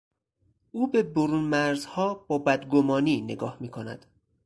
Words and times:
او 0.71 0.87
به 0.91 1.03
برونمرزیها 1.03 2.13
با 2.27 2.37
بد 2.37 2.65
گمانی 2.67 3.21
نگاه 3.21 3.57
میکند. 3.59 4.05